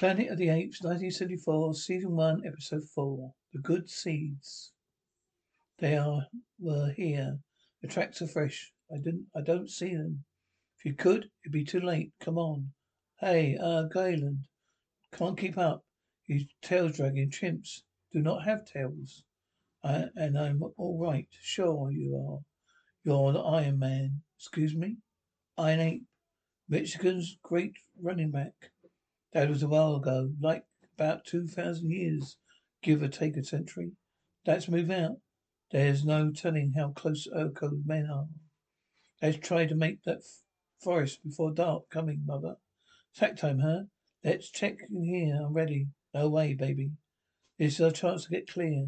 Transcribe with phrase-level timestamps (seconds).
[0.00, 3.34] Planet of the Apes, 1974, Season 1, Episode 4.
[3.52, 4.72] The Good Seeds.
[5.78, 6.26] They are,
[6.58, 7.36] were here.
[7.82, 8.72] The tracks are fresh.
[8.90, 10.24] I didn't, I don't see them.
[10.78, 12.12] If you could, it'd be too late.
[12.18, 12.70] Come on.
[13.20, 14.46] Hey, uh, Galen.
[15.12, 15.84] Can't keep up.
[16.26, 19.24] You tails dragging chimps do not have tails.
[19.84, 21.28] I, and I'm all right.
[21.42, 22.38] Sure you are.
[23.04, 24.22] You're the Iron Man.
[24.38, 24.96] Excuse me?
[25.58, 26.04] Iron Ape.
[26.70, 28.54] Michigan's great running back.
[29.32, 30.64] That was a while ago, like
[30.98, 32.36] about two thousand years,
[32.82, 33.92] give or take a century.
[34.46, 35.16] Let's move out.
[35.70, 38.26] There's no telling how close Urko's men are.
[39.22, 40.42] Let's try to make that f-
[40.82, 42.54] forest before dark coming, mother.
[43.12, 43.82] Sack time, huh?
[44.24, 45.38] Let's check in here.
[45.44, 45.88] I'm ready.
[46.12, 46.90] No way, baby.
[47.58, 48.86] This is our chance to get clear.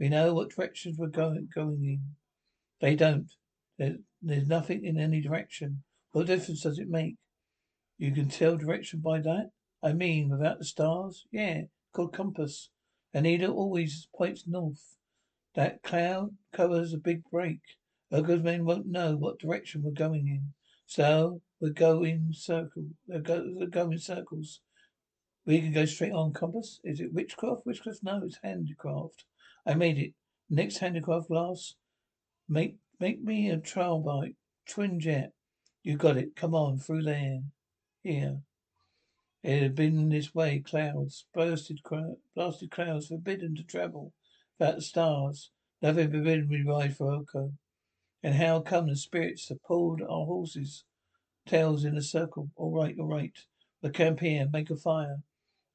[0.00, 2.00] We know what directions we're going going in.
[2.80, 3.30] They don't.
[3.78, 5.84] There, there's nothing in any direction.
[6.10, 7.14] What difference does it make?
[7.96, 9.50] You can tell direction by that?
[9.84, 11.26] I mean, without the stars?
[11.30, 12.70] Yeah, called compass.
[13.12, 14.96] Needle always points north.
[15.54, 17.60] That cloud covers a big break.
[18.10, 20.54] Urko's men won't know what direction we're going in.
[20.86, 22.86] So we'll go in circle.
[23.06, 24.60] They'll go, they'll go in circles.
[25.44, 26.80] We can go straight on compass.
[26.82, 27.66] Is it witchcraft?
[27.66, 28.02] Witchcraft?
[28.02, 29.26] No, it's handicraft.
[29.66, 30.14] I made it.
[30.48, 31.74] Next handicraft glass.
[32.48, 34.36] Make make me a trial bike.
[34.66, 35.32] Twin jet.
[35.82, 36.34] You got it.
[36.36, 37.40] Come on, through there.
[38.02, 38.38] Here.
[39.44, 40.60] It had been this way.
[40.60, 41.26] Clouds.
[41.34, 43.06] Blasted clouds.
[43.06, 44.14] Forbidden to travel.
[44.58, 45.50] Without the stars.
[45.82, 47.52] Nothing forbidden we ride for Urko.
[48.22, 50.84] And how come the spirits have pulled our horses'
[51.46, 52.48] tails in a circle?
[52.56, 53.36] All right, all right.
[53.82, 54.48] We'll camp here.
[54.50, 55.18] Make a fire.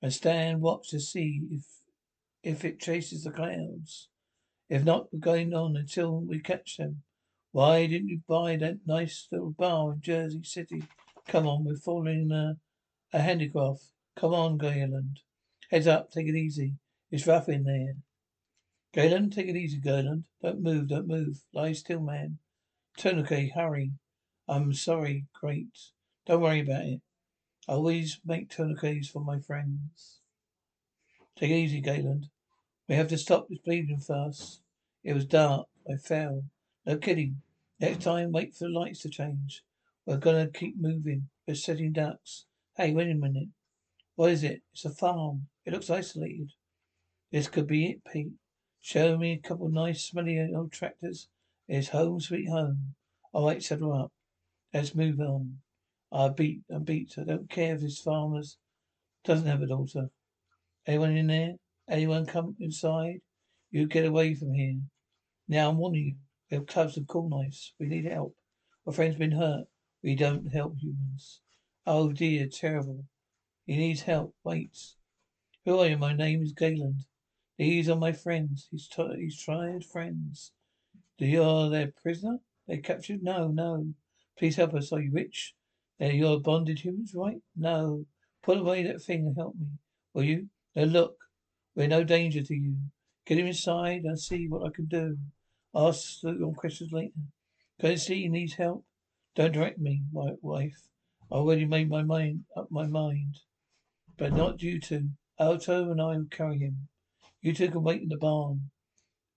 [0.02, 1.64] And stand watch to see if
[2.42, 4.10] if it chases the clouds.
[4.68, 7.04] If not, we're going on until we catch them.
[7.52, 10.84] Why didn't you buy that nice little bar in Jersey City?
[11.28, 12.54] Come on, we're following a, uh,
[13.14, 13.84] a handicraft.
[14.16, 15.18] Come on, Galen.
[15.72, 16.76] Heads up, take it easy.
[17.12, 17.96] It's rough in there.
[18.94, 20.26] Galen, take it easy, Galen.
[20.42, 21.42] Don't move, don't move.
[21.54, 22.40] Lie still, man.
[22.98, 23.92] Tourniquet, hurry.
[24.48, 25.68] I'm sorry, great.
[26.26, 27.02] Don't worry about it.
[27.68, 30.20] I always make tourniquets for my friends.
[31.36, 32.30] Take it easy, Galen.
[32.88, 34.62] We have to stop this bleeding first.
[35.04, 35.68] It was dark.
[35.88, 36.44] I fell.
[36.86, 37.42] No kidding.
[37.80, 39.64] Next time, wait for the lights to change.
[40.06, 41.30] We're gonna keep moving.
[41.48, 42.46] We're setting ducks.
[42.80, 43.50] Hey, wait a minute.
[44.16, 44.62] What is it?
[44.72, 45.48] It's a farm.
[45.66, 46.54] It looks isolated.
[47.30, 48.32] This could be it, Pete.
[48.80, 51.28] Show me a couple nice, smelly old tractors.
[51.68, 52.96] It's home sweet home.
[53.34, 54.14] All right, settle up.
[54.74, 55.58] Let's move on.
[56.10, 57.16] I beat and beat.
[57.18, 58.56] I don't care if this farmer's
[59.26, 60.10] doesn't have a daughter.
[60.88, 61.56] Anyone in there?
[61.90, 63.20] Anyone come inside?
[63.72, 64.80] You get away from here.
[65.50, 66.16] Now I'm warning you.
[66.50, 67.74] We have clubs and cool knives.
[67.78, 68.38] We need help.
[68.88, 69.66] Our friend's been hurt.
[70.02, 71.42] We don't help humans.
[71.92, 73.06] Oh dear, terrible.
[73.66, 74.36] He needs help.
[74.44, 74.78] Wait.
[75.66, 75.98] Who are you?
[75.98, 77.06] My name is Galen.
[77.58, 78.68] These are my friends.
[78.70, 80.52] He's, t- he's tried friends.
[81.18, 82.42] Do you are their prisoner?
[82.68, 83.24] They captured?
[83.24, 83.88] No, no.
[84.38, 84.94] Please help us.
[84.94, 85.56] Are you rich?
[85.98, 87.42] They're your bonded humans, right?
[87.56, 88.06] No.
[88.44, 89.66] Put away that thing and help me.
[90.14, 90.50] Will you?
[90.76, 91.18] Now look.
[91.76, 92.76] We're no danger to you.
[93.26, 95.18] Get him inside and see what I can do.
[95.74, 97.14] Ask your questions later.
[97.80, 98.86] Can I see he needs help?
[99.34, 100.84] Don't direct me, my wife.
[101.32, 103.38] I already made my mind up my mind.
[104.18, 105.10] But not you two.
[105.40, 106.88] Anto and I will carry him.
[107.42, 108.72] You two can wait in the barn.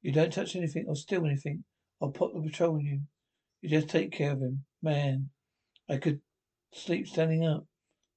[0.01, 1.65] You don't touch anything or steal anything.
[2.01, 3.03] I'll put the patrol on you.
[3.61, 4.65] You just take care of him.
[4.83, 5.31] Man,
[5.89, 6.21] I could
[6.75, 7.67] Sleep standing up.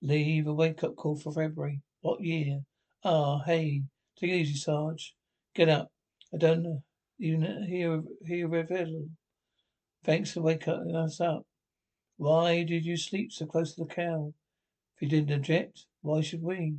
[0.01, 1.81] Leave a wake up call for February.
[1.99, 2.61] What year?
[3.03, 3.83] Ah, hey.
[4.17, 5.13] Take it easy, Sarge.
[5.53, 5.91] Get up.
[6.33, 6.81] I don't know.
[7.19, 9.09] even hear hear reveal.
[10.05, 11.45] Thanks for waking us up.
[12.17, 14.33] Why did you sleep so close to the cow?
[14.95, 16.77] If you didn't object, why should we?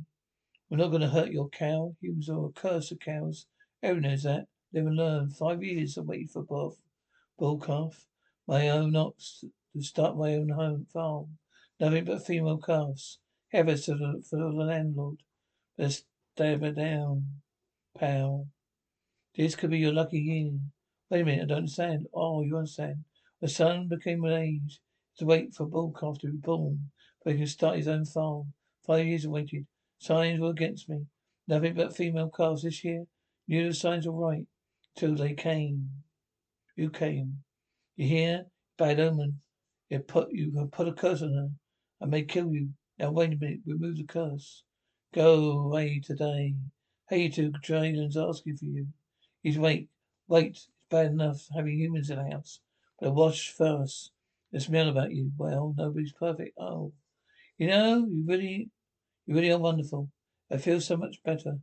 [0.69, 1.95] We're not going to hurt your cow.
[2.01, 3.45] Humans are a curse of cows.
[3.83, 4.47] Everyone knows that.
[4.73, 5.29] Live and learn.
[5.29, 6.73] Five years I waited for Bob.
[7.37, 8.07] Bull calf.
[8.47, 9.43] My own ox
[9.73, 11.37] to start my own home farm.
[11.79, 13.19] Nothing but female calves.
[13.51, 15.21] Heavens for the, for the landlord.
[15.77, 16.01] But
[16.33, 17.41] stab her down,
[17.95, 18.47] pal.
[19.35, 20.59] This could be your lucky year.
[21.11, 22.07] Wait a minute, I don't understand.
[22.11, 23.03] Oh, you understand.
[23.39, 24.81] My son became of age.
[25.17, 26.91] To wait for bull calf to be born,
[27.23, 28.53] but he can start his own farm.
[28.85, 29.65] Five years I waited.
[29.97, 31.07] Signs were against me.
[31.47, 33.05] Nothing but female calves this year.
[33.47, 34.45] Knew the signs were right.
[34.95, 35.89] Till they came.
[36.75, 37.43] You came.
[37.95, 38.45] You hear?
[38.77, 39.41] Bad omen.
[39.89, 41.49] You put you have put a curse on her.
[42.01, 42.69] I may kill you.
[42.99, 43.61] Now wait a minute.
[43.65, 44.63] Remove the curse.
[45.13, 46.53] Go away today.
[47.09, 47.53] Hey, two.
[47.63, 48.87] Galen's asking for you.
[49.41, 49.89] He's wait.
[50.27, 50.47] Wait.
[50.51, 52.59] It's bad enough having humans in the house.
[52.99, 54.11] But wash first.
[54.57, 55.33] The smell about you.
[55.37, 56.57] Well, nobody's perfect.
[56.59, 56.91] Oh.
[57.59, 58.71] You know, you really,
[59.27, 60.09] you really are wonderful.
[60.49, 61.59] I feel so much better.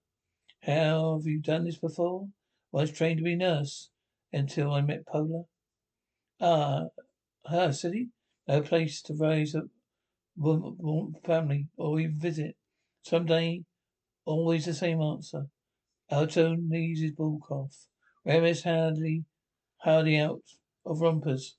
[0.63, 2.29] How have you done this before?
[2.71, 3.91] Well, I was trained to be nurse
[4.33, 5.47] until I met Polar.
[6.41, 6.85] Ah,
[7.47, 8.11] her city?
[8.47, 9.63] No place to raise a
[11.27, 12.55] family or even visit.
[13.03, 13.65] Someday,
[14.25, 15.49] always the same answer.
[16.11, 17.89] Anto needs his ball cough.
[18.25, 19.25] Remus hardly,
[19.79, 20.45] hardly out
[20.87, 21.57] of rompers.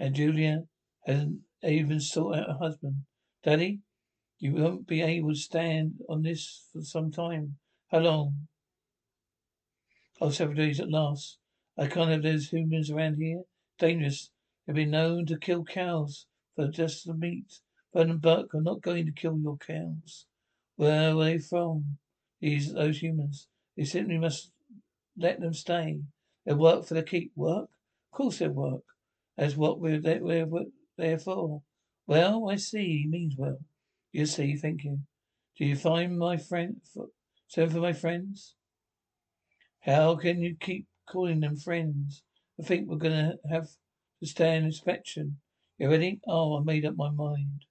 [0.00, 0.66] And Jillia
[1.04, 3.04] hasn't even sought out a husband.
[3.44, 3.80] Daddy,
[4.38, 7.58] you won't be able to stand on this for some time.
[7.90, 8.48] How long?
[10.18, 11.36] Oh, several days at last.
[11.76, 13.42] I can't have those humans around here.
[13.78, 14.30] Dangerous.
[14.66, 16.24] They've been known to kill cows
[16.56, 17.60] for just the meat.
[17.94, 20.24] Virdon Burke, I'm not going to kill your cows.
[20.76, 21.98] Where are they from?
[22.40, 23.48] These those humans.
[23.76, 24.50] They simply must
[25.18, 26.00] let them stay.
[26.46, 27.32] They work for the keep.
[27.36, 27.68] Work?
[28.12, 28.84] Of course they work.
[29.40, 30.66] That's what we're, there, we're,
[30.98, 31.62] there for.
[32.06, 33.04] Well, I see.
[33.04, 33.58] He means well.
[34.12, 35.00] You see, thank you.
[35.56, 36.76] Do you find my friend,
[37.48, 38.54] send for my friends?
[39.80, 42.22] How can you keep calling them friends?
[42.60, 43.70] I think we're gonna have
[44.20, 45.38] to stand inspection.
[45.78, 46.20] You ready?
[46.28, 47.64] Oh, I made up my mind.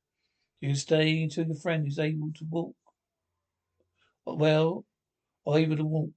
[0.62, 2.76] You stay until your friend is able to walk.
[4.26, 4.86] Well,
[5.46, 6.16] or able to walk.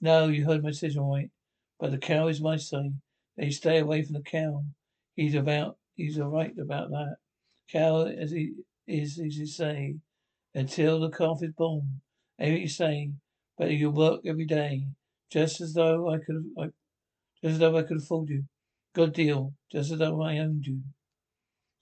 [0.00, 1.30] No, you heard my decision right.
[1.78, 2.94] But the cow is my say.
[3.36, 4.64] They stay away from the cow.
[5.18, 7.16] He's about, he's alright about that.
[7.72, 8.52] Cow, as he
[8.86, 9.96] is, as you say,
[10.54, 12.02] until the calf is born.
[12.38, 13.10] Every you say,
[13.56, 14.84] but you work every day,
[15.28, 16.66] just as though I could, I,
[17.42, 18.44] just as though I could afford you.
[18.94, 20.82] Good deal, just as though I owned you.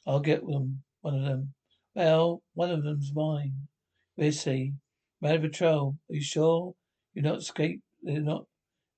[0.06, 1.52] I'll get them, one of them.
[1.94, 3.68] Well, one of them's mine.
[4.16, 4.72] We'll see.
[5.20, 6.74] Man Patrol, are you sure
[7.12, 7.82] you're not escaped?
[8.02, 8.46] They're not.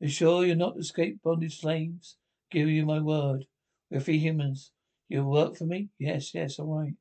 [0.01, 2.17] Are you sure you're not escaped bondage slaves?
[2.53, 3.47] Give you my word.
[3.91, 4.73] We're free humans.
[5.09, 5.89] You'll work for me?
[5.99, 6.95] Yes, yes, all right.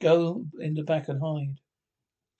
[0.00, 1.60] Go in the back and hide.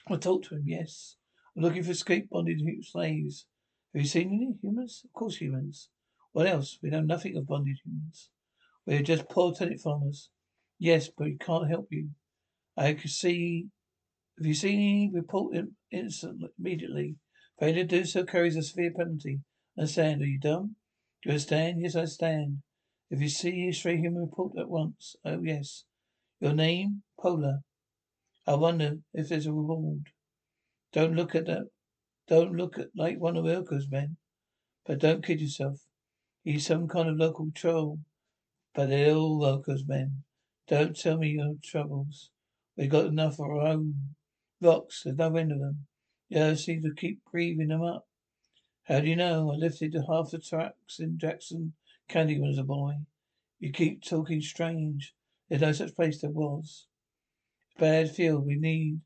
[0.08, 1.16] I'll talk to him, yes.
[1.56, 3.46] I'm looking for escaped bondage slaves.
[3.94, 5.02] Have you seen any humans?
[5.04, 5.88] Of course humans.
[6.32, 6.78] What else?
[6.82, 8.30] We know nothing of bondage humans.
[8.84, 10.30] We're just poor tenant farmers.
[10.78, 12.10] Yes, but we can't help you.
[12.76, 13.68] I can see.
[14.36, 17.16] If you see any, report him instantly, immediately.
[17.58, 19.40] Failure to do so carries a severe penalty.
[19.78, 20.20] I Understand?
[20.20, 20.76] Are you dumb?
[21.22, 21.80] Do you understand?
[21.80, 22.58] Yes, I understand.
[23.08, 25.14] If you see a stray human, report at once.
[25.24, 25.84] Oh, yes.
[26.40, 27.02] Your name?
[27.18, 27.60] Polar.
[28.46, 30.10] I wonder if there's a reward.
[30.92, 31.68] Don't look at that.
[32.26, 34.16] Don't look at like one of Urko's men.
[34.84, 35.86] But don't kid yourself.
[36.42, 38.00] He's some kind of local troll.
[38.74, 40.24] But they're all Urko's men.
[40.66, 42.30] Don't tell me your troubles.
[42.76, 44.16] We've got enough of our own.
[44.60, 45.86] Rocks, there's no end of them.
[46.28, 48.08] Yeah, I seem to keep breathing them up.
[48.84, 49.52] How do you know?
[49.52, 51.74] I lifted half the trucks in Jackson
[52.14, 52.94] I was a boy.
[53.58, 55.12] You keep talking strange.
[55.48, 56.86] There's no such place there was.
[57.78, 58.46] Bad field.
[58.46, 59.00] We need,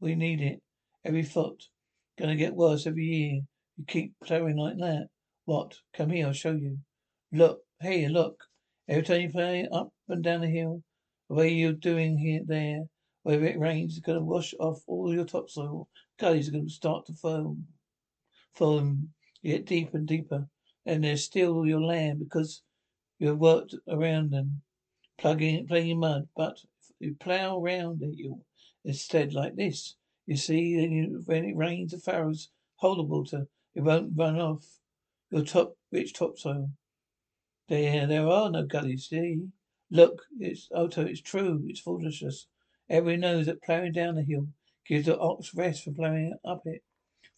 [0.00, 0.62] we need it.
[1.04, 1.64] Every foot.
[2.18, 3.42] Gonna get worse every year.
[3.76, 5.08] You keep ploughing like that.
[5.44, 5.78] What?
[5.92, 6.78] Come here, I'll show you.
[7.32, 8.44] Look, here, look.
[8.88, 10.82] Every time you play up and down the hill,
[11.28, 12.84] the way you're doing here, there,
[13.22, 15.88] wherever it rains, it's to wash off all your topsoil.
[16.18, 17.66] Gullies are to start to foam.
[18.54, 19.10] Foam.
[19.42, 20.48] Get deeper and deeper.
[20.86, 22.62] And there's still your land because
[23.18, 24.62] you have worked around them,
[25.18, 26.28] plugging, playing mud.
[26.36, 28.40] But if you plough around it, you
[28.84, 29.96] instead like this.
[30.26, 33.46] You see, then you, when it rains, the furrows hold the water.
[33.74, 34.64] It won't run off
[35.30, 36.70] your top rich topsoil.
[37.68, 39.06] There, there are no gullies.
[39.08, 39.40] See,
[39.92, 42.46] Look, it's Otto, it's true, it's foolishness.
[42.88, 44.46] Everyone knows that ploughing down the hill
[44.86, 46.82] gives the ox rest for ploughing up it.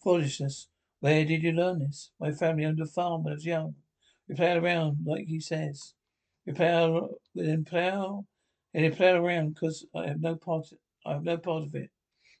[0.03, 0.67] Foolishness.
[1.03, 2.11] Where did you learn this?
[2.17, 3.75] My family owned a farm when I was young.
[4.25, 5.95] We played around, like he says.
[6.45, 8.25] We plow, we then plow,
[8.73, 10.67] and they plow around because I have no part,
[11.05, 11.89] I have no part of it.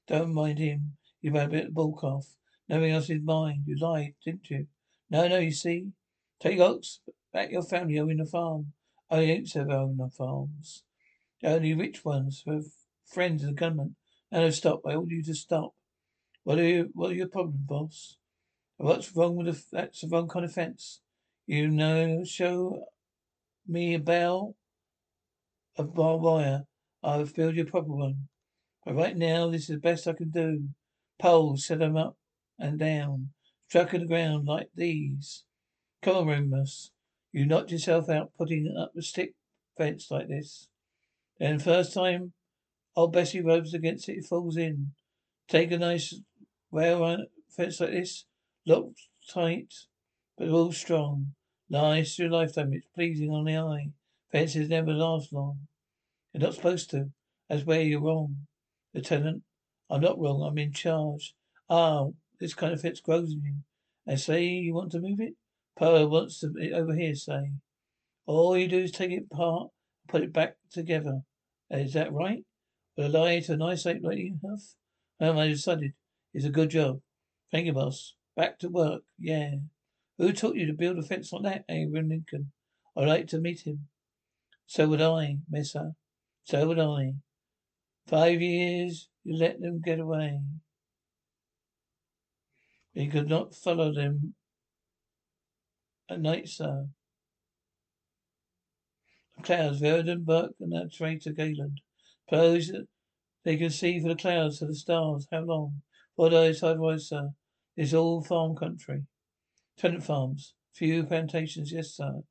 [0.07, 0.93] Don't mind him.
[1.21, 2.37] You've had a bit of bull cough.
[2.69, 3.65] Nothing else is mine.
[3.67, 4.67] You lied, didn't you?
[5.09, 5.91] No, no, you see.
[6.39, 7.01] Take ox
[7.33, 8.71] back your family owning the farm.
[9.11, 10.83] Only apes have own the farms.
[11.41, 12.67] The Only rich ones who have
[13.05, 13.95] friends in the government.
[14.31, 14.83] Now no, stop.
[14.87, 15.75] I order you to stop.
[16.45, 18.15] What are you, what are your problem, boss?
[18.77, 21.01] What's wrong with the, that's the wrong kind of fence.
[21.45, 22.85] You know, show
[23.67, 24.55] me a bell
[25.77, 26.65] of barbed wire.
[27.03, 28.27] I'll build you a proper one.
[28.85, 30.69] But right now, this is the best I can do.
[31.19, 32.17] Poles, set them up
[32.59, 33.29] and down.
[33.67, 35.43] Struck in the ground like these.
[36.01, 36.91] Come on, Remus.
[37.31, 39.33] You knocked yourself out putting up a stick
[39.77, 40.67] fence like this.
[41.39, 42.33] Then first time
[42.95, 44.91] old Bessie rubs against it, it falls in.
[45.47, 46.13] Take a nice
[46.71, 47.17] rail
[47.49, 48.25] fence like this,
[48.65, 48.93] look
[49.29, 49.73] tight,
[50.37, 51.33] but all strong.
[51.69, 53.89] Lies through lifetime, it's pleasing on the eye.
[54.31, 55.67] Fences never last long.
[56.33, 57.09] You're not supposed to.
[57.49, 58.47] That's where you're wrong.
[58.93, 59.43] Lieutenant,
[59.89, 61.35] I'm not wrong, I'm in charge.
[61.69, 62.07] Ah,
[62.39, 63.55] this kind of fence grows in you.
[64.07, 65.35] I say you want to move it?
[65.75, 67.51] Poe wants to it over here, say.
[68.25, 69.69] All you do is take it apart
[70.03, 71.21] and put it back together.
[71.69, 72.45] Is that right?
[72.97, 74.59] Will a lie to a nice ape like you have?
[75.19, 75.93] Um, I decided.
[76.33, 77.01] It's a good job.
[77.51, 78.13] Thank you, boss.
[78.35, 79.03] Back to work.
[79.19, 79.55] Yeah.
[80.17, 82.51] Who taught you to build a fence like that, Abraham Lincoln?
[82.95, 83.87] I'd like to meet him.
[84.65, 85.95] So would I, Missa.
[86.43, 87.13] So would I.
[88.07, 90.41] Five years, you let them get away.
[92.93, 94.35] He could not follow them
[96.09, 96.87] at night, sir.
[99.37, 101.77] The clouds, Virdon, Burke, and that traitor Galen.
[102.29, 102.71] Suppose
[103.43, 105.27] they can see for the clouds, for the stars.
[105.31, 105.81] How long?
[106.15, 107.31] What Four days, sideways, sir.
[107.75, 109.03] It's all farm country.
[109.77, 110.53] Tenant farms.
[110.73, 112.21] Few plantations, yes, sir.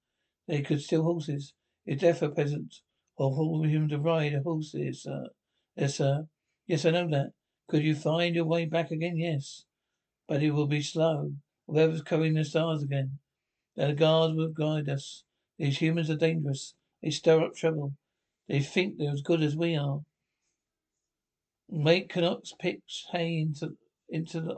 [0.47, 1.55] They could steal horses.
[1.85, 2.77] It's death for peasant.
[3.17, 5.29] Or for him to ride a horse here, sir.
[5.77, 6.27] Yes, sir.
[6.67, 7.33] Yes, I know that.
[7.69, 9.17] Could you find your way back again?
[9.17, 9.65] Yes.
[10.29, 11.33] But it will be slow.
[11.67, 13.19] Whoever's covering the stars again.
[13.77, 15.25] The guards will guide us.
[15.59, 16.75] These humans are dangerous.
[17.03, 17.95] They stir up trouble.
[18.49, 20.03] They think they're as good as we are.
[21.69, 23.77] Make an ox pitch hay into
[24.09, 24.57] into the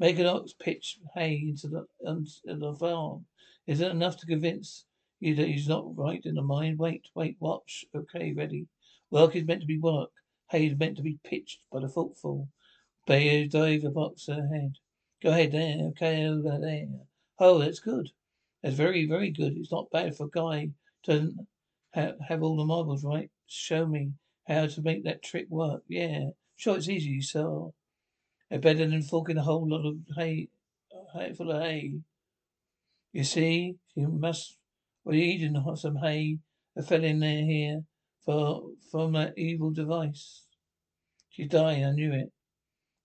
[0.00, 3.26] an ox pitch hay into the into the farm.
[3.66, 4.86] Is it enough to convince
[5.20, 6.78] you that he's not right in the mind?
[6.78, 7.84] Wait, wait, watch.
[7.94, 8.66] Okay, ready.
[9.10, 10.10] Work is meant to be work.
[10.50, 12.48] Hay is meant to be pitched by the footfall.
[13.06, 14.76] Bay dive a box ahead.
[15.22, 15.88] Go ahead there.
[15.88, 16.88] Okay, over there.
[17.38, 18.10] Oh, that's good.
[18.62, 19.56] That's very, very good.
[19.56, 20.70] It's not bad for a guy
[21.04, 21.32] to
[21.92, 23.30] have, all the marbles right.
[23.46, 24.12] Show me
[24.46, 25.82] how to make that trick work.
[25.88, 27.70] Yeah, sure, it's easy, sir.
[28.50, 30.48] It's better than forking a whole lot of hay,
[31.14, 32.00] hay full of hay.
[33.12, 34.56] You see, you must.
[35.04, 36.38] We're eating some hay
[36.74, 37.82] that fell in there here
[38.24, 40.44] for from that evil device.
[41.28, 41.84] She's dying.
[41.84, 42.32] I knew it.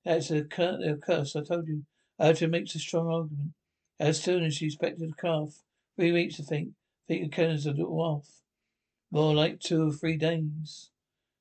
[0.03, 1.35] That's a, cur- a curse.
[1.35, 1.83] I told you.
[2.19, 3.51] Archer makes a strong argument.
[3.99, 5.63] As soon as she expected a calf,
[5.95, 6.69] three weeks, I think.
[7.07, 8.27] Think the Kenners a little off.
[9.11, 10.89] More like two or three days.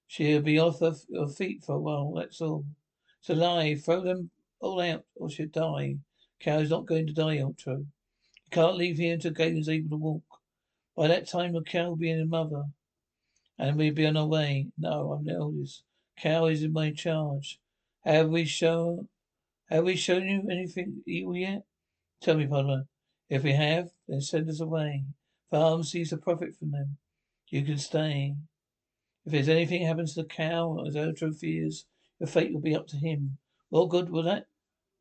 [0.06, 2.64] She'll be off her, her feet for a while, that's all.
[3.24, 3.74] It's a lie.
[3.74, 5.96] Throw them all out or she'll die.
[6.40, 7.78] Cow's not going to die, Ultra.
[7.78, 7.86] You
[8.50, 10.40] can't leave here until Galen's able to walk.
[10.94, 12.64] By that time, the cow will be in a mother.
[13.58, 14.66] And we'll be on our way.
[14.76, 15.84] No, I'm the eldest.
[16.18, 17.58] Cow is in my charge.
[18.04, 19.08] Have we shown
[19.70, 21.62] have we shown you anything evil yet?
[22.20, 22.84] Tell me, Pablo.
[23.30, 25.04] If we have, then send us away.
[25.50, 26.98] Farm sees a profit from them.
[27.48, 28.36] You can stay.
[29.24, 31.86] If there's anything happens to the cow, as Otro fears,
[32.18, 33.38] your fate will be up to him.
[33.70, 34.46] What good will that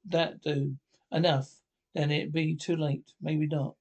[0.05, 0.77] that do?
[1.11, 1.61] Enough.
[1.93, 3.13] Then it'd be too late.
[3.21, 3.75] Maybe not.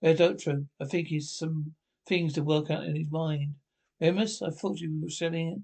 [0.00, 0.66] Where's Otro?
[0.80, 1.74] I think he's some
[2.06, 3.56] things to work out in his mind.
[4.00, 5.58] Remus, I thought you were selling it.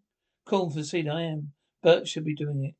[0.45, 1.52] Corn for seed, I am.
[1.83, 2.75] Bert should be doing it.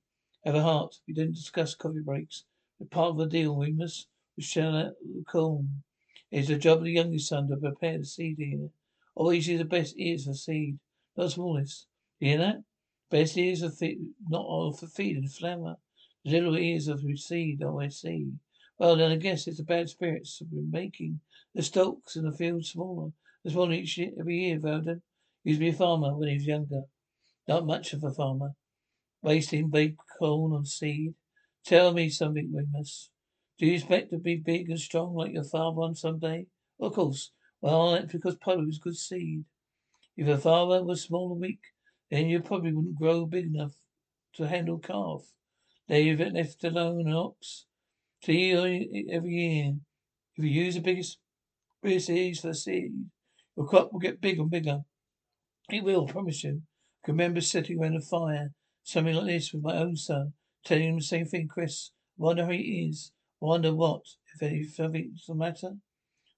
[0.45, 0.97] Have a heart.
[1.07, 2.45] We didn't discuss coffee breaks.
[2.79, 4.07] But part of the deal, Remus.
[4.37, 5.85] We shell out the corn.
[6.31, 8.71] It's the job of the youngest son to prepare the seed here.
[9.15, 10.79] Always use the best ears for seed,
[11.17, 11.87] not smallest.
[12.19, 12.65] You hear that?
[13.11, 15.29] Best ears of feed, not all for feed and.
[15.29, 15.77] The
[16.25, 18.33] little ears of seed, oh I see.
[18.79, 21.21] Well then I guess it's the bad spirits have been making
[21.55, 23.13] the stalks in the field smaller.
[23.43, 25.03] There's one each year, every year, Velden.
[25.45, 26.85] Used to be a farmer when he was younger.
[27.47, 28.55] Not much of a farmer.
[29.23, 31.15] Wasting baked corn on seed.
[31.65, 33.11] Tell me something, Remus.
[33.59, 36.47] Do you expect to be big and strong like your father on some day?
[36.81, 37.31] Of course.
[37.61, 39.45] Well, that's because Polo is good seed.
[40.17, 41.61] If your father was small and weak,
[42.11, 43.75] then you probably wouldn't grow big enough
[44.35, 45.23] to handle calf.
[45.89, 47.67] They've been left alone an ox
[48.23, 49.75] to eat every year.
[50.37, 51.19] If you use the biggest,
[51.83, 52.93] biggest seeds for seed,
[53.57, 54.81] your crop will get bigger and bigger.
[55.71, 56.63] It will, I promise you.
[57.03, 60.33] I can remember sitting around a fire, something like this, with my own son,
[60.65, 61.91] telling him the same thing, Chris.
[62.17, 63.13] Wonder how he is.
[63.41, 64.03] Wonder what,
[64.35, 65.77] if anything's the matter.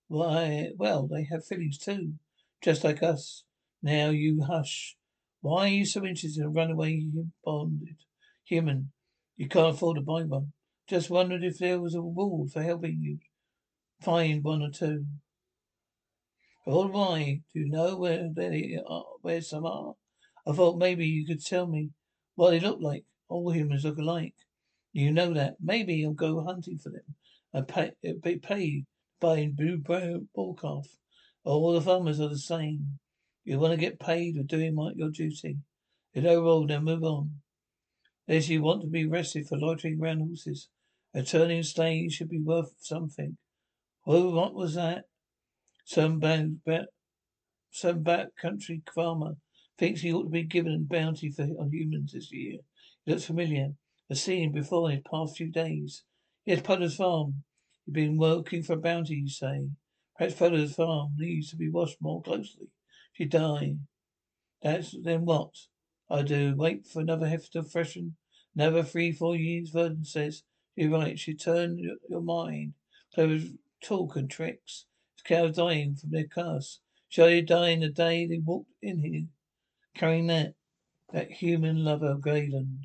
[0.09, 2.15] Why, well, they have feelings too,
[2.63, 3.45] just like us.
[3.83, 4.97] Now you hush.
[5.47, 7.07] Why are you so interested in a runaway
[7.45, 7.99] bonded
[8.43, 8.91] human?
[9.37, 10.55] You can't afford to buy one.
[10.88, 13.19] Just wondered if there was a reward for helping you
[14.03, 15.07] find one or two.
[16.67, 17.43] Or why?
[17.55, 19.93] Do you know where they are, where some are?
[20.49, 21.91] I thought maybe you could tell me
[22.35, 23.05] what they look like.
[23.29, 24.35] All humans look alike.
[24.93, 25.59] You know that.
[25.62, 27.15] Maybe I'll go hunting for them
[27.53, 28.87] and pay, be paid
[29.21, 30.88] buying blue bull calf.
[31.45, 32.99] All the farmers are the same.
[33.47, 35.59] You want to get paid for doing your duty.
[36.12, 37.31] If no roll, then move on.
[38.26, 40.69] Unless you want to be arrested for loitering around horses.
[41.15, 43.37] A turning staying should be worth something.
[44.05, 45.05] Oh, what was that?
[45.85, 46.87] Some bad, bad,
[47.71, 49.37] some back country farmer
[49.79, 52.59] thinks he ought to be given a bounty for on humans this year.
[53.07, 53.75] It looks familiar.
[54.11, 56.03] I've seen him before in the past few days.
[56.45, 57.45] Yes, Potter's Farm.
[57.87, 59.69] You've been working for a bounty, you say.
[60.19, 62.67] Perhaps Potter's Farm needs to be watched more closely.
[63.19, 63.77] You die,
[64.63, 65.55] that's then what?
[66.11, 66.55] I do.
[66.57, 68.17] Wait for another heft to freshen.
[68.55, 70.43] Another three, four years, Virdon says.
[70.77, 71.19] You're right.
[71.19, 72.75] She turned your, your mind.
[73.15, 73.39] Clever
[73.83, 74.87] talk and tricks.
[75.15, 76.81] It's cows dying from their curse.
[77.09, 79.27] Shall you die in the day they walked in here?
[79.95, 80.55] Carrying that,
[81.13, 82.81] that human lover, Galen.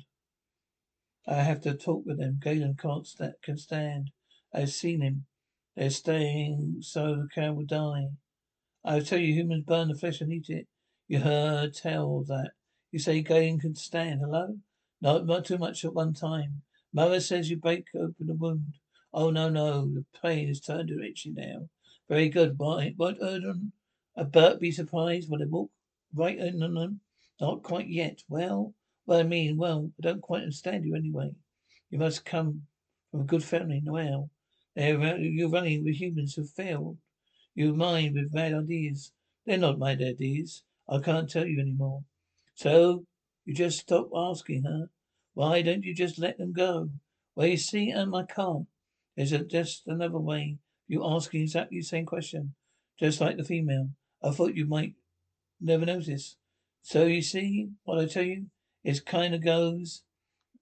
[1.26, 2.40] I have to talk with them.
[2.42, 3.06] Galen can't
[3.44, 4.10] can stand.
[4.54, 5.26] I've seen him.
[5.76, 8.08] They're staying so the cow will die.
[8.84, 10.66] I tell you, humans burn the flesh and eat it.
[11.06, 12.52] You heard tell that.
[12.90, 14.20] You say Galen can stand.
[14.20, 14.58] Hello?
[15.00, 16.62] No, not too much at one time.
[16.92, 18.74] Mother says you break open the wound.
[19.14, 21.68] Oh no, no, the pain has turned to itchy now.
[22.08, 22.58] Very good.
[22.58, 22.94] Why?
[22.96, 23.20] What?
[23.20, 23.72] Erdon?
[24.16, 25.70] A Bert be surprised when they walk
[26.14, 27.00] right in on them?
[27.40, 28.22] Not quite yet.
[28.28, 28.74] Well,
[29.06, 31.32] well, I mean, well, I don't quite understand you anyway.
[31.90, 32.62] You must come
[33.10, 33.82] from a good family.
[33.84, 34.30] Well,
[34.76, 36.98] you're running with humans who failed.
[37.54, 39.12] You mind with bad ideas.
[39.44, 40.62] They're not my ideas.
[40.88, 42.04] I can't tell you any more.
[42.54, 43.04] So,
[43.44, 44.90] you just stop asking, her.
[45.34, 46.90] Why don't you just let them go?
[47.34, 48.66] Well, you see, um, I can't.
[49.16, 50.58] There's just another way.
[50.86, 52.54] You asking exactly the same question.
[52.98, 53.90] Just like the female.
[54.22, 54.94] I thought you might
[55.60, 56.36] never notice.
[56.82, 58.46] So you see, what I tell you,
[58.84, 60.02] it kind of goes,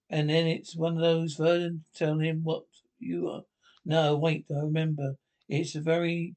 [0.09, 1.37] and then it's one of those.
[1.37, 2.63] Virdon, tell him what
[2.99, 3.43] you are.
[3.85, 5.15] No, wait, I remember.
[5.49, 6.35] It's a very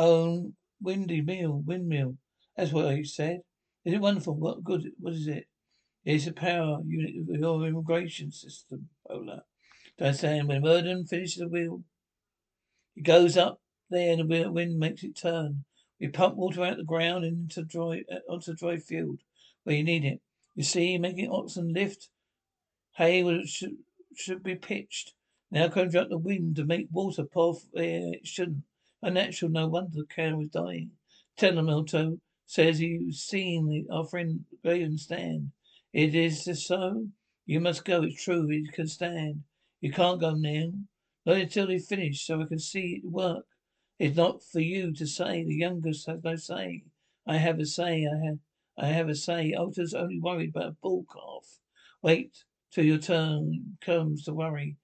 [0.00, 2.16] own windy mill, windmill.
[2.56, 3.40] That's what I said.
[3.84, 4.34] Is it wonderful?
[4.34, 4.90] What good?
[4.98, 5.46] What is it?
[6.04, 9.42] It's a power unit of your irrigation system, Polar.
[9.98, 10.48] Do I understand?
[10.48, 11.82] When Murden finishes the wheel,
[12.96, 15.64] it goes up there and the wind makes it turn.
[16.00, 19.20] We pump water out the ground and into dry uh, onto dry field
[19.64, 20.20] where you need it.
[20.54, 22.08] You see, making oxen lift
[22.96, 23.76] hay should,
[24.16, 25.12] should be pitched.
[25.50, 28.64] Now conjure up the wind to make water pour where it shouldn't.
[29.02, 30.90] Unnatural, no wonder the cow was dying.
[31.38, 35.52] Telemoto says you've seen our friend Graham stand.
[35.92, 37.06] It is so?
[37.46, 39.42] You must go, it's true, he can stand.
[39.80, 40.72] You can't go now.
[41.24, 43.46] Not until they finish, so I can see it work.
[43.98, 45.44] It's not for you to say.
[45.44, 46.84] The youngest has no say.
[47.26, 48.06] I have a say.
[48.06, 48.38] I have.
[48.78, 49.52] I have a say.
[49.52, 51.58] Otter's only worried about a bull calf.
[52.02, 54.76] Wait till your turn comes to worry.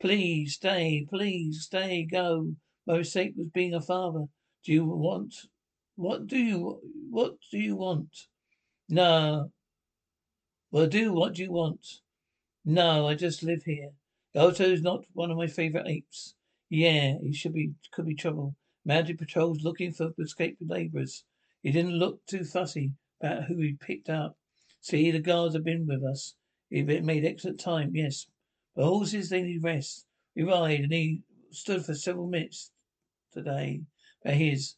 [0.00, 2.54] Please stay, please stay, go.
[2.96, 4.24] Mistake was being a father.
[4.64, 5.34] Do you want?
[5.96, 6.80] What do you?
[7.10, 8.08] What do you want?
[8.88, 9.52] No.
[10.70, 11.86] Well, do what do you want?
[12.64, 13.90] No, I just live here.
[14.34, 16.34] Otto's not one of my favorite apes.
[16.70, 18.56] Yeah, he should be could be trouble.
[18.84, 21.24] Mounted patrols looking for escaped laborers.
[21.62, 24.38] He didn't look too fussy about who he picked up.
[24.80, 26.34] See, the guards have been with us.
[26.70, 28.26] He made excellent time, yes.
[28.74, 30.06] But horses, they need rest.
[30.34, 32.70] We ride, and he stood for several minutes
[33.38, 33.82] today.
[34.22, 34.74] But his.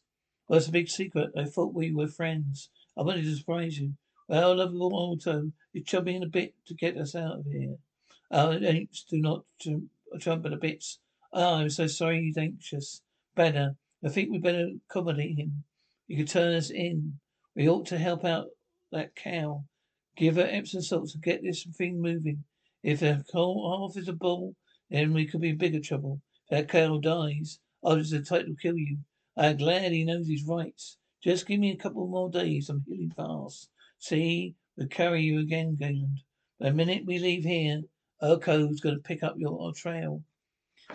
[0.47, 1.31] Well, it's a big secret.
[1.37, 2.69] I thought we were friends.
[2.97, 3.93] I wanted to surprise you.
[4.27, 7.75] Well, lovable Otto, you're chubbing a bit to get us out of here.
[8.29, 9.45] Oh, Our apes do not
[10.19, 10.99] trumpet a bits.
[11.33, 13.01] Oh, I'm so sorry he's anxious.
[13.35, 13.75] Better.
[14.03, 15.63] I think we'd better accommodate him.
[16.07, 17.19] You could turn us in.
[17.55, 18.47] We ought to help out
[18.91, 19.65] that cow.
[20.15, 22.43] Give her Epsom salts to get this thing moving.
[22.83, 24.55] If the whole half is a bull,
[24.89, 26.21] then we could be in bigger trouble.
[26.49, 28.97] If that cow dies, I'll just entitled to kill you.
[29.37, 30.97] I'm glad he knows his rights.
[31.23, 32.69] Just give me a couple more days.
[32.69, 33.69] I'm healing fast.
[33.99, 36.17] See, we'll carry you again, Galen.
[36.59, 37.81] The minute we leave here,
[38.21, 40.23] Urko's gonna pick up your trail.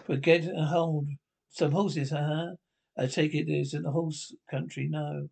[0.07, 1.09] But get a hold.
[1.51, 2.55] Some horses, huh?
[2.97, 5.29] I take it there's in the horse country, no.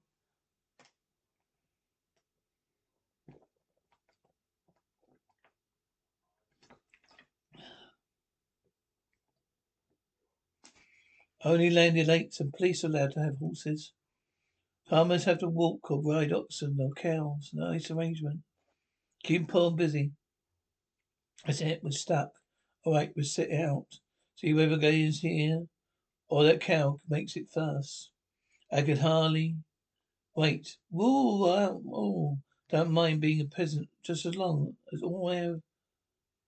[11.45, 13.93] Only landed late and police are allowed to have horses.
[14.89, 17.51] Farmers have to walk or ride oxen or cows.
[17.53, 18.41] Nice arrangement.
[19.23, 20.13] Keep Paul busy.
[21.45, 22.31] That's it, we're stuck.
[22.87, 23.87] Alright, we'll sit out.
[24.37, 25.67] See whether is here
[26.29, 28.11] or that cow makes it first.
[28.73, 29.57] I could hardly
[30.35, 30.77] wait.
[30.91, 32.39] Woo, oh,
[32.71, 35.61] don't mind being a peasant just as long as all I have.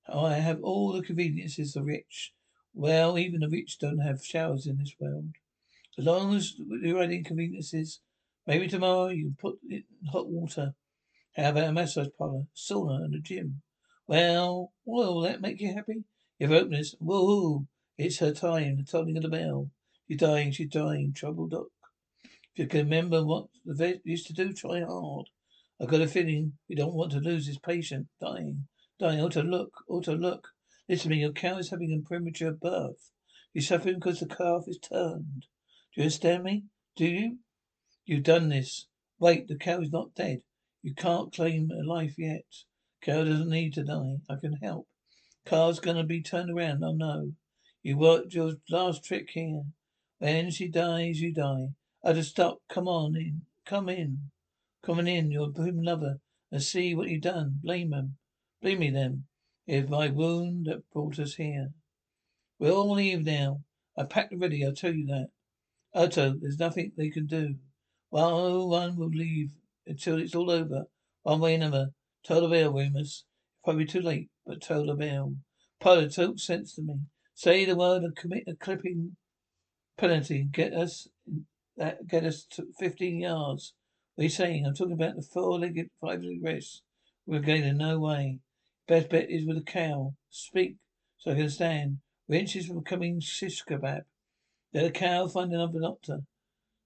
[0.08, 2.32] I have all the conveniences the rich.
[2.78, 5.30] Well, even the rich don't have showers in this world.
[5.96, 8.00] As long as you're at inconveniences,
[8.46, 10.74] maybe tomorrow you can put it in hot water.
[11.34, 13.62] How about a massage parlor, sauna, and a gym?
[14.06, 16.04] Well, will that make you happy?
[16.38, 17.66] If openers, woohoo!
[17.96, 19.70] It's her time, the tolling of the bell.
[20.06, 21.14] She's dying, she's dying.
[21.14, 21.68] Trouble, Doc.
[22.24, 25.30] If you can remember what the vet used to do, try hard.
[25.80, 28.08] I've got a feeling we don't want to lose this patient.
[28.20, 28.66] Dying.
[28.98, 29.22] Dying.
[29.22, 29.72] Look.
[29.88, 30.48] Otto, look.
[30.48, 30.55] Listen to
[30.88, 33.10] me, your cow is having a premature birth.
[33.52, 35.46] You're suffering because the calf is turned.
[35.94, 36.64] Do you understand me?
[36.96, 37.38] Do you?
[38.04, 38.86] You've done this.
[39.18, 40.42] Wait, the cow is not dead.
[40.82, 42.44] You can't claim a life yet.
[43.00, 44.18] Cow doesn't need to die.
[44.30, 44.86] I can help.
[45.44, 46.84] Car's gonna be turned around.
[46.84, 47.32] I know.
[47.82, 49.62] You worked your last trick here.
[50.18, 51.70] When she dies, you die.
[52.04, 52.62] I just stop.
[52.68, 53.42] Come on in.
[53.64, 54.30] Come in.
[54.82, 56.20] Coming in, your human lover,
[56.52, 57.58] and see what you've done.
[57.62, 58.18] Blame him.
[58.62, 59.24] Blame me then.
[59.66, 61.70] If my wound that brought us here.
[62.58, 63.60] We'll all leave now.
[63.98, 65.28] I packed already, I'll tell you that.
[65.94, 67.56] Otto, there's nothing they can do.
[68.10, 69.52] Well, one will leave
[69.86, 70.84] until it's all over.
[71.22, 71.88] One way or another.
[72.24, 73.24] Tell the bell, Remus.
[73.64, 75.34] Probably too late, but tell the bell.
[75.80, 77.00] Pilot, talk sense to me.
[77.34, 79.16] Say the word and commit a clipping
[79.98, 80.48] penalty.
[80.50, 81.08] Get us
[81.76, 83.74] that get us to fifteen yards.
[84.14, 84.64] What are you saying?
[84.64, 86.80] I'm talking about the four-legged, five-legged race.
[87.26, 88.38] We're going gaining no way.
[88.88, 90.14] Best bet is with a cow.
[90.30, 90.76] Speak
[91.18, 91.98] so I can stand.
[92.28, 94.02] We're inches from becoming shish kebab.
[94.72, 96.20] Let a cow find another doctor.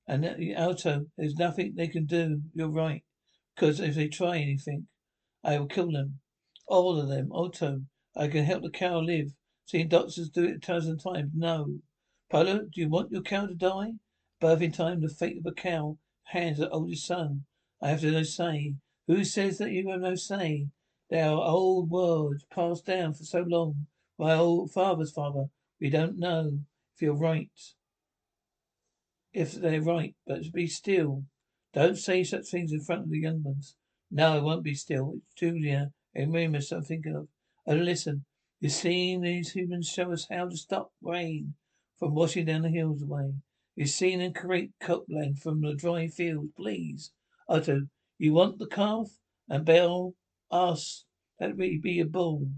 [0.07, 0.25] And
[0.57, 2.43] Otto, there's nothing they can do.
[2.55, 3.05] You're right.
[3.55, 4.89] Because if they try anything,
[5.45, 6.21] I will kill them.
[6.67, 7.31] All of them.
[7.33, 7.83] Otto,
[8.17, 9.35] I can help the cow live.
[9.67, 11.33] Seen doctors do it a thousand times.
[11.35, 11.81] No.
[12.31, 13.93] Polo, do you want your cow to die?
[14.41, 15.99] Birthing time, the fate of a cow.
[16.25, 17.45] Hands the oldest son.
[17.83, 18.75] I have no say.
[19.07, 20.69] Who says that you have no say?
[21.11, 23.87] They are old words passed down for so long.
[24.17, 25.47] My old father's father.
[25.81, 26.61] We don't know
[26.95, 27.51] if you're right.
[29.33, 31.25] If they're right, but be still.
[31.73, 33.75] Don't say such things in front of the young ones.
[34.11, 35.15] No, I won't be still.
[35.17, 37.29] It's Jillia and Remus I'm of.
[37.67, 38.25] Oh, listen.
[38.61, 41.55] You've seen these humans show us how to stop rain
[41.99, 43.35] from washing down the hills away.
[43.75, 46.53] You've seen them create copland from the dry fields.
[46.57, 47.13] Please,
[47.49, 49.09] Otto, you want the calf?
[49.49, 50.15] And Bell
[50.51, 51.05] us.
[51.39, 52.51] That would be a bull.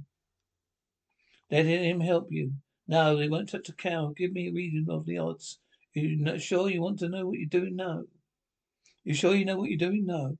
[1.51, 2.53] Let him help you.
[2.89, 4.13] No, they won't touch a cow.
[4.17, 5.59] Give me a reading of the odds.
[5.95, 7.77] You sure you want to know what you're doing?
[7.77, 8.05] No.
[9.05, 10.07] You sure you know what you're doing?
[10.07, 10.39] No.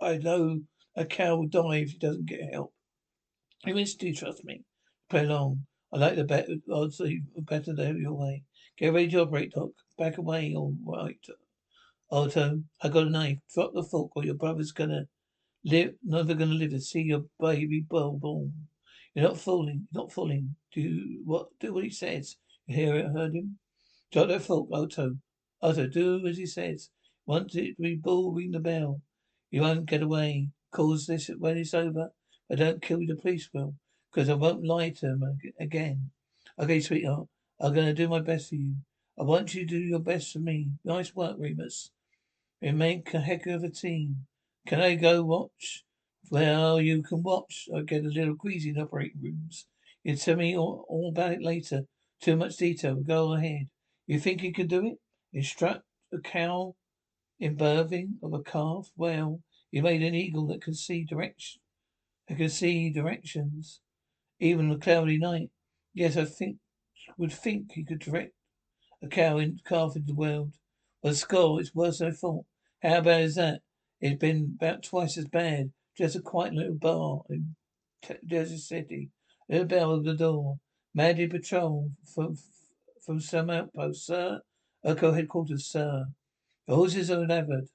[0.00, 0.60] I know
[0.94, 2.72] a cow will die if she doesn't get help.
[3.64, 4.62] You do trust me.
[5.08, 5.66] Play along.
[5.92, 8.44] I like the better odds they better there your way.
[8.76, 9.70] Get ready to operate, Doc.
[9.96, 11.18] Back away, all right.
[12.10, 13.38] Otto, I got a knife.
[13.52, 15.08] Drop the fork or your brother's gonna
[15.64, 18.52] Live, never gonna live to see your baby born.
[19.14, 19.88] You're not fooling.
[19.92, 20.54] You're not fooling.
[20.72, 21.48] Do what?
[21.58, 22.36] Do what he says.
[22.66, 23.12] You hear it?
[23.12, 23.58] Heard him?
[24.12, 25.16] Drop that fork, Otto.
[25.60, 26.90] Otto, do as he says.
[27.26, 29.02] Once it to be bull, ring the bell.
[29.50, 30.50] You won't get away.
[30.70, 32.12] Cause this when it's over.
[32.50, 33.74] I don't kill the police will.
[34.12, 36.10] Because I won't lie to them again.
[36.58, 37.26] Okay, sweetheart.
[37.60, 38.76] I'm gonna do my best for you.
[39.18, 40.68] I want you to do your best for me.
[40.84, 41.90] Nice work, Remus.
[42.62, 44.27] We make a heck of a team.
[44.68, 45.82] Can I go watch?
[46.30, 47.70] Well, you can watch.
[47.74, 49.66] I get a little queasy in operating rooms.
[50.04, 51.86] You tell me all, all, about it later.
[52.20, 52.96] Too much detail.
[52.96, 53.70] Go ahead.
[54.06, 54.98] You think you can do it?
[55.32, 56.76] Instruct a cow
[57.40, 58.90] in birthing of a calf?
[58.94, 61.62] Well, you made an eagle that can see direction.
[62.28, 63.80] That can see directions,
[64.38, 65.48] even a cloudy night.
[65.94, 66.58] Yes, I think
[67.16, 68.34] would think he could direct
[69.02, 70.52] a cow in calf into the world.
[71.02, 72.44] Well, score, it's worse than I thought.
[72.82, 73.62] How bad is that?
[74.00, 75.72] It's been about twice as bad.
[75.96, 77.56] Just a quiet little bar in
[78.24, 79.10] Jersey City.
[79.48, 80.58] Little bell at the door.
[80.94, 82.36] Mounted patrol from
[83.04, 84.40] from some outpost, sir.
[84.84, 86.06] Echo headquarters, sir.
[86.66, 87.68] The horses are levered.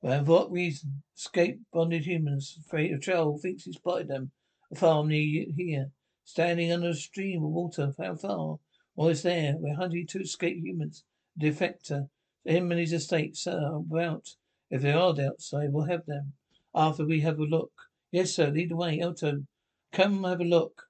[0.00, 1.02] For what reason?
[1.16, 2.58] Escaped bonded humans.
[2.64, 3.38] Afraid of trouble.
[3.38, 4.30] Thinks he spotted them.
[4.70, 5.90] A farm near here.
[6.24, 7.94] Standing under a stream of water.
[7.98, 8.58] How far?
[8.94, 9.54] Almost there.
[9.56, 11.04] We're hunting two escaped humans.
[11.36, 12.10] A defector.
[12.44, 13.74] Him and his estate, sir.
[13.74, 14.36] About
[14.70, 16.34] if there are outside, we'll have them.
[16.74, 17.72] After we have a look.
[18.10, 18.50] Yes, sir.
[18.50, 19.00] Lead the way.
[19.00, 19.44] Otto.
[19.92, 20.84] Come have a look.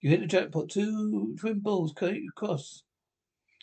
[0.00, 0.70] You hit the jackpot.
[0.70, 2.82] Two twin bulls across.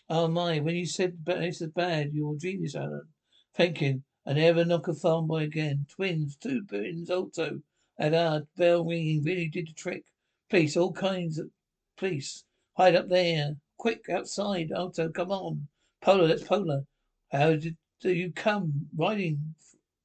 [0.10, 3.10] Oh my, when you said this is bad, you're a genius, Alan.
[3.54, 4.04] Thank you.
[4.26, 5.86] I never knock a farm boy again.
[5.90, 7.62] Twins, two twins, also.
[7.98, 10.06] That our bell ringing really did the trick.
[10.50, 11.50] Police, all kinds of
[11.98, 12.46] police.
[12.78, 13.56] Hide up there.
[13.78, 14.72] Quick, outside.
[14.72, 15.68] Otto, come on.
[16.02, 16.86] Polar, that's Polar.
[17.32, 19.56] How did do you come riding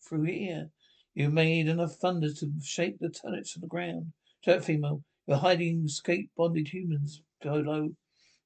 [0.06, 0.70] through here?
[1.14, 4.12] You made enough thunder to shake the turrets from the ground.
[4.46, 7.90] That female, you're hiding escaped bonded humans, Polo.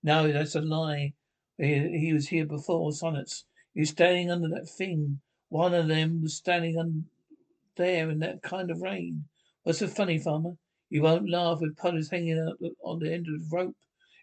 [0.03, 1.15] No, that's a lie.
[1.59, 3.45] He, he was here before, Sonnets.
[3.73, 5.21] He was standing under that thing.
[5.49, 7.05] One of them was standing on
[7.77, 9.27] there in that kind of rain.
[9.63, 10.57] What's so funny, farmer?
[10.91, 13.77] You won't laugh with puddles hanging out on the end of the rope.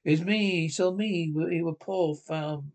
[0.04, 0.62] It's me.
[0.62, 1.32] He saw me.
[1.34, 2.74] We were poor farm,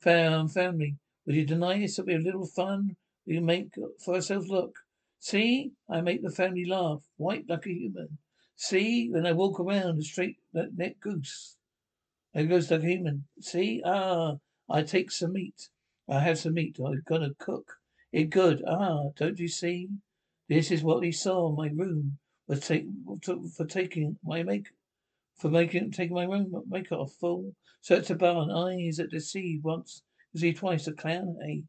[0.00, 0.96] farm family.
[1.30, 1.96] Would you deny this?
[1.96, 2.96] It'll be a little fun.
[3.24, 4.80] We make for ourselves look.
[5.20, 5.70] See?
[5.88, 7.04] I make the family laugh.
[7.18, 8.18] White like a human.
[8.56, 11.56] See, when I walk around a straight neck goose.
[12.34, 13.26] There goes the human.
[13.40, 13.80] See?
[13.84, 14.38] Ah,
[14.68, 15.68] I take some meat.
[16.08, 16.80] I have some meat.
[16.84, 17.78] I'm gonna cook
[18.10, 18.64] it good.
[18.66, 19.88] Ah, don't you see?
[20.48, 21.54] This is what he saw.
[21.54, 22.88] My room was take,
[23.56, 24.70] for taking my make
[25.36, 27.12] for making taking my room make off.
[27.20, 27.54] Fool.
[27.82, 28.50] Search the barn.
[28.50, 30.86] Eyes that deceive once, deceive twice.
[30.86, 31.62] A clown, eh?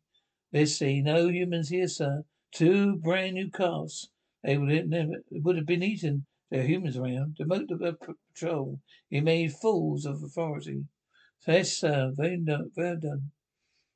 [0.53, 1.01] Let's see.
[1.01, 2.23] No humans here, sir.
[2.51, 4.09] Two brand new calves.
[4.43, 6.25] They would have never would have been eaten.
[6.49, 7.37] There are humans around.
[7.39, 8.81] Demote the patrol.
[9.09, 10.85] You made fools of authority.
[11.47, 12.11] Yes, sir.
[12.13, 12.71] Very done.
[12.75, 13.31] Done.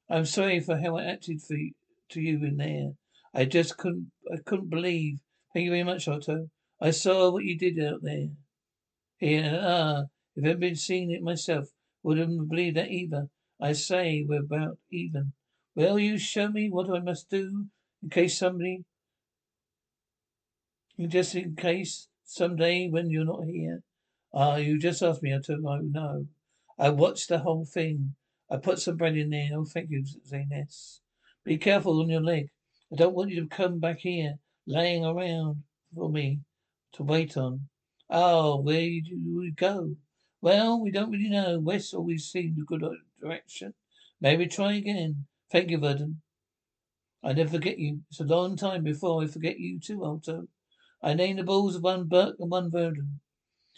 [0.10, 1.74] I'm sorry for how I acted for you,
[2.10, 2.94] to you in there.
[3.34, 4.12] I just couldn't.
[4.32, 5.20] I couldn't believe.
[5.54, 6.50] Thank you very much, Otto.
[6.80, 8.30] I saw what you did out there.
[9.18, 10.04] Here, ah,
[10.36, 11.70] if I'd been seeing it myself,
[12.04, 13.30] wouldn't believe that either.
[13.66, 15.34] I say we're about even.
[15.74, 17.66] Will you show me what I must do
[18.04, 18.86] in case somebody,
[21.00, 23.82] just in case someday when you're not here?
[24.32, 25.34] Ah, you just asked me.
[25.34, 26.28] I know.
[26.78, 28.14] I watched the whole thing.
[28.52, 29.50] I put some bread in there.
[29.56, 31.00] Oh, thank you, Zantes.
[31.44, 32.52] Be careful on your leg.
[32.94, 34.36] I don't want you to come back here,
[34.68, 35.64] laying around
[35.96, 36.42] for me
[36.94, 37.68] to wait on.
[38.12, 39.96] Oh, where do we go?
[40.40, 41.58] Well, we don't really know.
[41.58, 42.84] West always seemed a good
[43.20, 43.74] direction.
[44.22, 45.26] Maybe try again.
[45.52, 46.18] Thank you, Virdon.
[47.24, 48.02] I never forget you.
[48.10, 50.48] It's a long time before I forget you too, Otto.
[51.02, 53.20] I named the bulls of one Burke and one Virdon.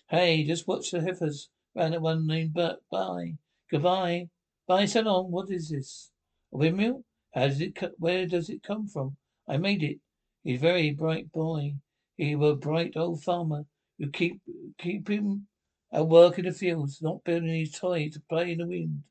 [0.09, 2.81] Hey, just watch the heifers round at one named Burke.
[2.91, 3.37] Bye.
[3.69, 4.29] Goodbye.
[4.67, 5.31] Bye so long.
[5.31, 6.11] What is this?
[6.53, 7.03] A windmill?
[7.33, 7.77] How does it?
[7.97, 9.17] Where does it come from?
[9.47, 9.99] I made it.
[10.43, 11.75] He's a very bright boy.
[12.15, 13.65] He was a bright old farmer.
[13.97, 14.41] You keep
[14.77, 15.47] keep him
[15.91, 19.03] at work in the fields, not building his toy to play in the wind.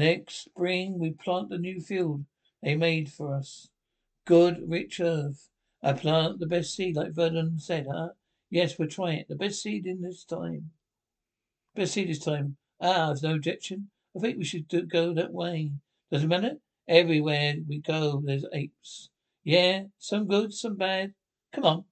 [0.00, 2.24] Next spring we plant the new field
[2.62, 3.68] they made for us.
[4.24, 5.50] Good, rich earth.
[5.82, 8.08] I plant the best seed, like Virdon said, huh?
[8.48, 9.28] Yes, we'll try it.
[9.28, 10.70] The best seed in this time.
[11.74, 12.56] Best seed this time.
[12.80, 13.90] Ah, there's no objection.
[14.16, 15.72] I think we should do, go that way.
[16.10, 16.54] Doesn't matter.
[16.88, 19.10] Everywhere we go, there's apes.
[19.44, 21.12] Yeah, some good, some bad.
[21.52, 21.84] Come on.